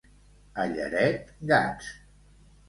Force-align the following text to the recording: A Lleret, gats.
A 0.63 0.65
Lleret, 0.71 1.29
gats. 1.53 1.93